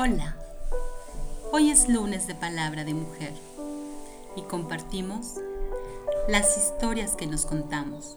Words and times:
Hola, 0.00 0.36
hoy 1.50 1.72
es 1.72 1.88
lunes 1.88 2.28
de 2.28 2.36
Palabra 2.36 2.84
de 2.84 2.94
Mujer 2.94 3.32
y 4.36 4.42
compartimos 4.42 5.40
las 6.28 6.56
historias 6.56 7.16
que 7.16 7.26
nos 7.26 7.44
contamos. 7.44 8.16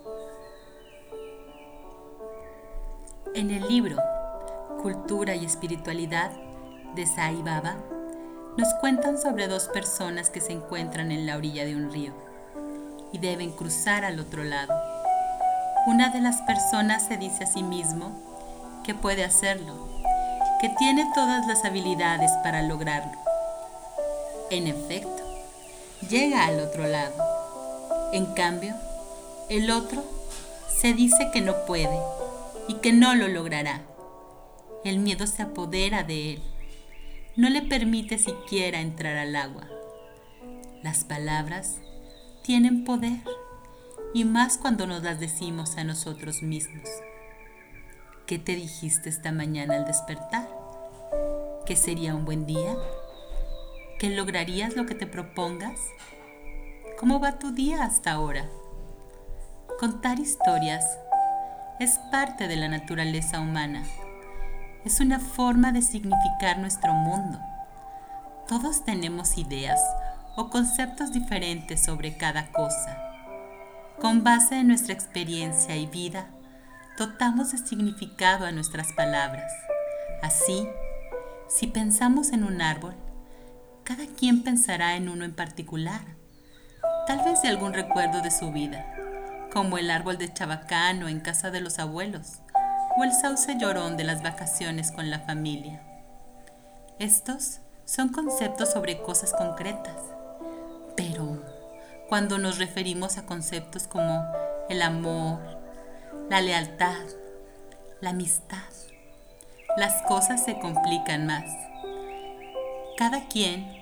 En 3.33 3.49
el 3.49 3.67
libro 3.67 3.97
Cultura 4.83 5.33
y 5.33 5.43
Espiritualidad 5.43 6.29
de 6.93 7.07
Sai 7.07 7.41
Baba, 7.41 7.77
nos 8.59 8.71
cuentan 8.75 9.17
sobre 9.17 9.47
dos 9.47 9.67
personas 9.67 10.29
que 10.29 10.39
se 10.39 10.51
encuentran 10.53 11.11
en 11.11 11.25
la 11.25 11.35
orilla 11.35 11.65
de 11.65 11.75
un 11.75 11.91
río 11.91 12.13
y 13.11 13.17
deben 13.17 13.49
cruzar 13.53 14.05
al 14.05 14.19
otro 14.19 14.43
lado. 14.43 14.71
Una 15.87 16.09
de 16.09 16.21
las 16.21 16.43
personas 16.43 17.07
se 17.07 17.17
dice 17.17 17.45
a 17.45 17.47
sí 17.47 17.63
mismo 17.63 18.11
que 18.83 18.93
puede 18.93 19.23
hacerlo, 19.23 19.89
que 20.61 20.69
tiene 20.69 21.09
todas 21.15 21.47
las 21.47 21.65
habilidades 21.65 22.29
para 22.43 22.61
lograrlo. 22.61 23.17
En 24.51 24.67
efecto, 24.67 25.23
llega 26.07 26.45
al 26.45 26.59
otro 26.59 26.85
lado. 26.85 27.15
En 28.13 28.27
cambio, 28.35 28.75
el 29.49 29.71
otro 29.71 30.03
se 30.69 30.93
dice 30.93 31.31
que 31.33 31.41
no 31.41 31.65
puede 31.65 31.99
y 32.67 32.75
que 32.75 32.93
no 32.93 33.15
lo 33.15 33.27
logrará. 33.27 33.81
El 34.85 34.99
miedo 34.99 35.25
se 35.25 35.41
apodera 35.41 36.03
de 36.03 36.33
él. 36.33 36.43
No 37.35 37.49
le 37.49 37.63
permite 37.63 38.19
siquiera 38.19 38.81
entrar 38.81 39.17
al 39.17 39.35
agua. 39.35 39.67
Las 40.83 41.03
palabras 41.05 41.77
tienen 42.43 42.83
poder 42.83 43.21
y 44.13 44.25
más 44.25 44.59
cuando 44.59 44.85
nos 44.85 45.01
las 45.01 45.19
decimos 45.19 45.77
a 45.77 45.83
nosotros 45.83 46.43
mismos. 46.43 46.87
¿Qué 48.27 48.37
te 48.37 48.55
dijiste 48.55 49.09
esta 49.09 49.31
mañana 49.31 49.75
al 49.75 49.85
despertar? 49.85 50.47
¿Que 51.71 51.77
sería 51.77 52.13
un 52.13 52.25
buen 52.25 52.45
día? 52.45 52.75
¿Que 53.97 54.09
lograrías 54.09 54.75
lo 54.75 54.85
que 54.85 54.93
te 54.93 55.07
propongas? 55.07 55.79
¿Cómo 56.99 57.21
va 57.21 57.39
tu 57.39 57.53
día 57.53 57.85
hasta 57.85 58.11
ahora? 58.11 58.49
Contar 59.79 60.19
historias 60.19 60.83
es 61.79 61.97
parte 62.11 62.49
de 62.49 62.57
la 62.57 62.67
naturaleza 62.67 63.39
humana. 63.39 63.85
Es 64.83 64.99
una 64.99 65.21
forma 65.21 65.71
de 65.71 65.81
significar 65.81 66.59
nuestro 66.59 66.91
mundo. 66.91 67.39
Todos 68.49 68.83
tenemos 68.83 69.37
ideas 69.37 69.79
o 70.35 70.49
conceptos 70.49 71.13
diferentes 71.13 71.81
sobre 71.81 72.17
cada 72.17 72.51
cosa. 72.51 73.01
Con 74.01 74.25
base 74.25 74.59
en 74.59 74.67
nuestra 74.67 74.93
experiencia 74.93 75.77
y 75.77 75.85
vida, 75.85 76.27
dotamos 76.97 77.53
de 77.53 77.59
significado 77.59 78.45
a 78.45 78.51
nuestras 78.51 78.91
palabras. 78.91 79.49
Así, 80.21 80.67
si 81.53 81.67
pensamos 81.67 82.31
en 82.31 82.43
un 82.43 82.61
árbol, 82.61 82.95
cada 83.83 84.05
quien 84.05 84.43
pensará 84.43 84.95
en 84.95 85.09
uno 85.09 85.25
en 85.25 85.33
particular, 85.33 86.01
tal 87.07 87.23
vez 87.25 87.41
de 87.41 87.49
algún 87.49 87.73
recuerdo 87.73 88.21
de 88.21 88.31
su 88.31 88.51
vida, 88.51 88.85
como 89.51 89.77
el 89.77 89.91
árbol 89.91 90.17
de 90.17 90.33
Chabacano 90.33 91.07
en 91.07 91.19
casa 91.19 91.51
de 91.51 91.61
los 91.61 91.79
abuelos 91.79 92.39
o 92.97 93.03
el 93.03 93.11
sauce 93.11 93.57
llorón 93.57 93.97
de 93.97 94.03
las 94.03 94.23
vacaciones 94.23 94.91
con 94.91 95.09
la 95.09 95.19
familia. 95.19 95.81
Estos 96.99 97.59
son 97.85 98.09
conceptos 98.09 98.71
sobre 98.71 99.01
cosas 99.01 99.33
concretas 99.33 99.95
pero 100.95 101.41
cuando 102.09 102.37
nos 102.37 102.57
referimos 102.57 103.17
a 103.17 103.25
conceptos 103.25 103.87
como 103.87 104.25
el 104.69 104.81
amor, 104.81 105.39
la 106.29 106.41
lealtad, 106.41 107.05
la 108.01 108.11
amistad, 108.11 108.69
las 109.77 110.01
cosas 110.03 110.43
se 110.43 110.59
complican 110.59 111.25
más. 111.25 111.45
Cada 112.97 113.21
quien 113.27 113.81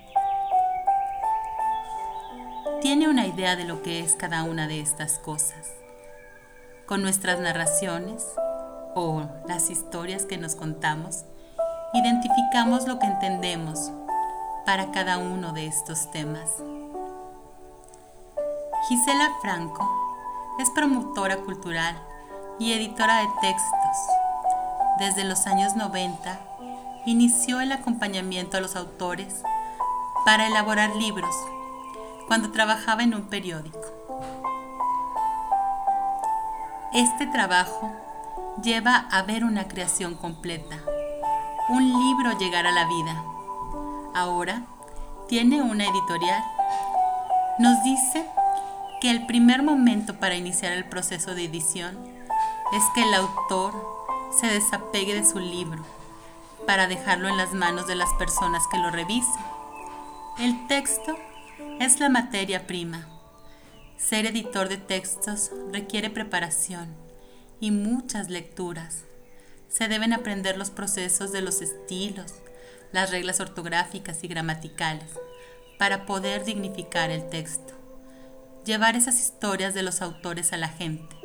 tiene 2.81 3.09
una 3.09 3.25
idea 3.25 3.55
de 3.55 3.65
lo 3.65 3.81
que 3.81 3.99
es 3.99 4.13
cada 4.13 4.43
una 4.43 4.67
de 4.67 4.79
estas 4.81 5.19
cosas. 5.19 5.73
Con 6.85 7.01
nuestras 7.01 7.39
narraciones 7.39 8.25
o 8.95 9.23
las 9.47 9.69
historias 9.69 10.25
que 10.25 10.37
nos 10.37 10.55
contamos, 10.55 11.25
identificamos 11.93 12.87
lo 12.87 12.99
que 12.99 13.07
entendemos 13.07 13.91
para 14.65 14.91
cada 14.91 15.17
uno 15.17 15.53
de 15.53 15.65
estos 15.65 16.11
temas. 16.11 16.49
Gisela 18.87 19.29
Franco 19.41 19.89
es 20.59 20.69
promotora 20.71 21.37
cultural 21.37 21.95
y 22.59 22.73
editora 22.73 23.21
de 23.21 23.27
textos. 23.41 24.18
Desde 24.99 25.23
los 25.23 25.47
años 25.47 25.77
90 25.77 26.39
inició 27.05 27.61
el 27.61 27.71
acompañamiento 27.71 28.57
a 28.57 28.59
los 28.59 28.75
autores 28.75 29.43
para 30.25 30.47
elaborar 30.47 30.93
libros 30.97 31.33
cuando 32.27 32.51
trabajaba 32.51 33.03
en 33.03 33.15
un 33.15 33.29
periódico. 33.29 33.79
Este 36.93 37.27
trabajo 37.27 37.93
lleva 38.61 39.07
a 39.09 39.21
ver 39.21 39.45
una 39.45 39.69
creación 39.69 40.15
completa, 40.15 40.77
un 41.69 41.87
libro 41.87 42.37
llegar 42.37 42.67
a 42.67 42.71
la 42.71 42.85
vida. 42.85 43.23
Ahora 44.13 44.63
tiene 45.29 45.61
una 45.61 45.85
editorial. 45.85 46.43
Nos 47.57 47.81
dice 47.83 48.25
que 48.99 49.11
el 49.11 49.25
primer 49.25 49.63
momento 49.63 50.19
para 50.19 50.35
iniciar 50.35 50.73
el 50.73 50.83
proceso 50.83 51.35
de 51.35 51.45
edición 51.45 51.97
es 52.73 52.83
que 52.93 53.03
el 53.03 53.13
autor 53.13 53.98
se 54.31 54.47
desapegue 54.47 55.15
de 55.15 55.25
su 55.25 55.39
libro 55.39 55.83
para 56.65 56.87
dejarlo 56.87 57.27
en 57.27 57.37
las 57.37 57.53
manos 57.53 57.87
de 57.87 57.95
las 57.95 58.13
personas 58.13 58.63
que 58.71 58.77
lo 58.77 58.91
revisen. 58.91 59.41
El 60.37 60.67
texto 60.67 61.17
es 61.79 61.99
la 61.99 62.09
materia 62.09 62.67
prima. 62.67 63.07
Ser 63.97 64.25
editor 64.25 64.69
de 64.69 64.77
textos 64.77 65.51
requiere 65.71 66.09
preparación 66.09 66.95
y 67.59 67.71
muchas 67.71 68.29
lecturas. 68.29 69.03
Se 69.67 69.87
deben 69.87 70.13
aprender 70.13 70.57
los 70.57 70.69
procesos 70.69 71.31
de 71.31 71.41
los 71.41 71.61
estilos, 71.61 72.33
las 72.91 73.11
reglas 73.11 73.39
ortográficas 73.39 74.23
y 74.23 74.27
gramaticales 74.27 75.09
para 75.77 76.05
poder 76.05 76.43
dignificar 76.43 77.11
el 77.11 77.29
texto 77.29 77.79
llevar 78.69 78.95
esas 78.95 79.19
historias 79.19 79.73
de 79.73 79.81
los 79.81 80.01
autores 80.01 80.53
a 80.53 80.57
la 80.57 80.67
gente 80.67 81.15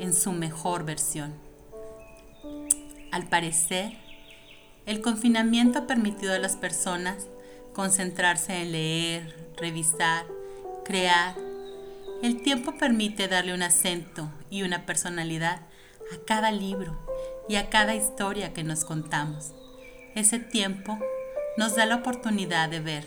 en 0.00 0.12
su 0.12 0.32
mejor 0.32 0.84
versión. 0.84 1.32
Al 3.10 3.28
parecer, 3.28 3.92
el 4.86 5.00
confinamiento 5.00 5.80
ha 5.80 5.86
permitido 5.86 6.34
a 6.34 6.38
las 6.38 6.56
personas 6.56 7.26
concentrarse 7.72 8.62
en 8.62 8.72
leer, 8.72 9.50
revisar, 9.56 10.26
crear. 10.84 11.34
El 12.22 12.42
tiempo 12.42 12.76
permite 12.76 13.28
darle 13.28 13.54
un 13.54 13.62
acento 13.62 14.30
y 14.50 14.62
una 14.62 14.84
personalidad 14.84 15.60
a 16.12 16.24
cada 16.26 16.50
libro 16.50 16.98
y 17.48 17.56
a 17.56 17.70
cada 17.70 17.94
historia 17.94 18.52
que 18.52 18.64
nos 18.64 18.84
contamos. 18.84 19.52
Ese 20.14 20.38
tiempo 20.38 20.98
nos 21.56 21.76
da 21.76 21.86
la 21.86 21.96
oportunidad 21.96 22.68
de 22.68 22.80
ver 22.80 23.06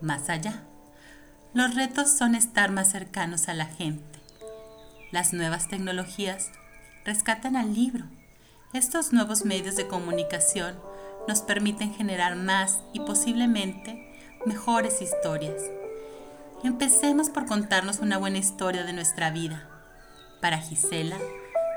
más 0.00 0.28
allá. 0.28 0.62
Los 1.54 1.74
retos 1.74 2.10
son 2.10 2.34
estar 2.34 2.70
más 2.70 2.90
cercanos 2.90 3.48
a 3.48 3.54
la 3.54 3.66
gente. 3.66 4.18
Las 5.12 5.32
nuevas 5.32 5.68
tecnologías 5.68 6.50
rescatan 7.04 7.56
al 7.56 7.72
libro. 7.74 8.04
Estos 8.74 9.12
nuevos 9.12 9.44
medios 9.44 9.76
de 9.76 9.86
comunicación 9.86 10.74
nos 11.28 11.42
permiten 11.42 11.94
generar 11.94 12.34
más 12.34 12.80
y 12.92 12.98
posiblemente 12.98 14.12
mejores 14.46 15.00
historias. 15.00 15.62
Empecemos 16.64 17.30
por 17.30 17.46
contarnos 17.46 18.00
una 18.00 18.18
buena 18.18 18.38
historia 18.38 18.82
de 18.82 18.92
nuestra 18.92 19.30
vida. 19.30 19.68
Para 20.40 20.58
Gisela, 20.58 21.18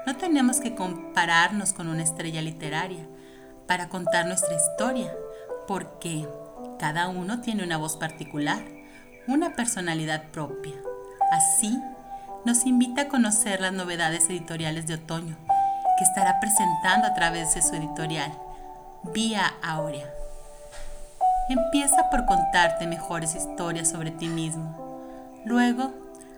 no 0.08 0.16
tenemos 0.16 0.60
que 0.60 0.74
compararnos 0.74 1.72
con 1.72 1.88
una 1.88 2.02
estrella 2.02 2.42
literaria 2.42 3.08
para 3.68 3.90
contar 3.90 4.26
nuestra 4.26 4.56
historia, 4.56 5.16
porque 5.68 6.28
cada 6.80 7.10
uno 7.10 7.42
tiene 7.42 7.64
una 7.64 7.78
voz 7.78 7.96
particular 7.96 8.66
una 9.28 9.54
personalidad 9.54 10.32
propia. 10.32 10.74
Así, 11.32 11.78
nos 12.44 12.66
invita 12.66 13.04
a 13.04 13.08
conocer 13.08 13.62
las 13.62 13.74
novedades 13.74 14.28
editoriales 14.32 14.88
de 14.88 14.96
otoño 14.96 15.38
que 15.98 16.04
estará 16.04 16.40
presentando 16.40 17.08
a 17.08 17.14
través 17.14 17.56
de 17.56 17.62
su 17.62 17.76
editorial, 17.76 18.32
Vía 19.14 19.54
Aurea. 19.62 20.14
Empieza 21.50 22.10
por 22.10 22.26
contarte 22.26 22.88
mejores 22.88 23.36
historias 23.36 23.90
sobre 23.90 24.12
ti 24.12 24.28
mismo. 24.28 24.76
Luego, 25.46 25.94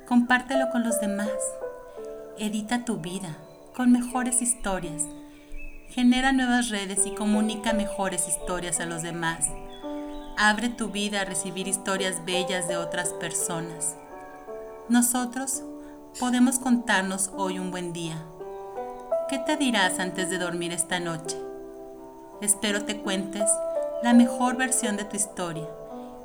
compártelo 0.07 0.69
con 0.69 0.83
los 0.83 0.99
demás. 0.99 1.29
Edita 2.37 2.85
tu 2.85 2.97
vida 2.97 3.35
con 3.75 3.91
mejores 3.91 4.41
historias. 4.41 5.03
Genera 5.89 6.31
nuevas 6.31 6.69
redes 6.69 7.05
y 7.05 7.11
comunica 7.11 7.73
mejores 7.73 8.27
historias 8.27 8.79
a 8.79 8.85
los 8.85 9.01
demás. 9.01 9.47
Abre 10.37 10.69
tu 10.69 10.89
vida 10.89 11.21
a 11.21 11.25
recibir 11.25 11.67
historias 11.67 12.23
bellas 12.23 12.67
de 12.67 12.77
otras 12.77 13.09
personas. 13.09 13.95
Nosotros 14.89 15.63
podemos 16.19 16.59
contarnos 16.59 17.31
hoy 17.35 17.57
un 17.57 17.71
buen 17.71 17.93
día. 17.93 18.21
¿Qué 19.29 19.37
te 19.37 19.57
dirás 19.57 19.99
antes 19.99 20.31
de 20.31 20.39
dormir 20.39 20.73
esta 20.73 20.99
noche? 20.99 21.37
Espero 22.41 22.85
te 22.85 22.97
cuentes 22.97 23.47
la 24.01 24.13
mejor 24.13 24.57
versión 24.57 24.97
de 24.97 25.03
tu 25.03 25.15
historia 25.15 25.67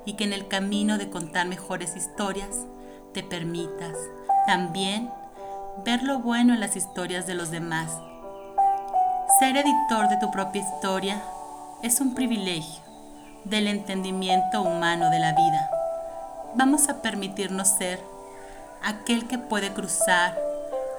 y 0.07 0.15
que 0.15 0.25
en 0.25 0.33
el 0.33 0.49
camino 0.49 0.97
de 0.97 1.11
contar 1.11 1.47
mejores 1.47 1.97
historias 1.97 2.65
te 3.13 3.23
permitas 3.23 3.95
también 4.47 5.11
ver 5.85 6.03
lo 6.03 6.21
bueno 6.21 6.55
en 6.55 6.61
las 6.61 6.77
historias 6.77 7.27
de 7.27 7.35
los 7.35 7.51
demás. 7.51 7.93
Ser 9.39 9.55
editor 9.59 10.09
de 10.09 10.17
tu 10.17 10.31
propia 10.31 10.63
historia 10.63 11.23
es 11.83 12.01
un 12.01 12.15
privilegio 12.15 12.83
del 13.45 13.67
entendimiento 13.67 14.63
humano 14.63 15.11
de 15.11 15.19
la 15.19 15.33
vida. 15.33 15.71
Vamos 16.55 16.89
a 16.89 17.03
permitirnos 17.03 17.69
ser 17.69 18.01
aquel 18.83 19.29
que 19.29 19.37
puede 19.37 19.75
cruzar 19.75 20.39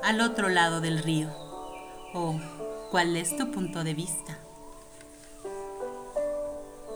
al 0.04 0.22
otro 0.22 0.50
lado 0.50 0.82
del 0.82 1.02
río. 1.02 1.45
¿O 2.18 2.40
cuál 2.92 3.18
es 3.18 3.36
tu 3.36 3.52
punto 3.52 3.84
de 3.84 3.94
vista? 3.94 4.40